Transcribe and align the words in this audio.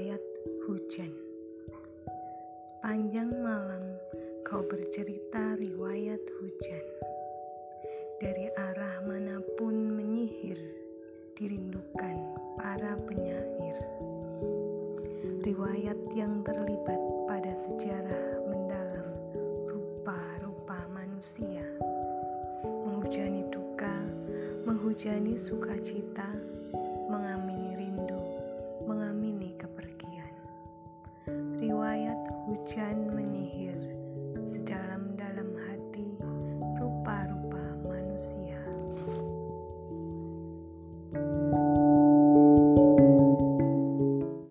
riwayat 0.00 0.24
hujan. 0.64 1.12
Sepanjang 2.56 3.36
malam 3.44 4.00
kau 4.48 4.64
bercerita 4.64 5.60
riwayat 5.60 6.24
hujan. 6.40 6.86
Dari 8.16 8.48
arah 8.56 9.04
mana 9.04 9.44
pun 9.60 9.76
menyihir, 9.92 10.56
dirindukan 11.36 12.16
para 12.56 12.96
penyair. 13.04 13.76
Riwayat 15.44 16.00
yang 16.16 16.48
terlibat 16.48 17.00
pada 17.28 17.52
sejarah 17.60 18.40
mendalam 18.48 19.12
rupa-rupa 19.68 20.80
manusia. 20.96 21.68
Menghujani 22.88 23.44
duka, 23.52 24.00
menghujani 24.64 25.36
sukacita, 25.44 26.32
Jan 32.70 33.09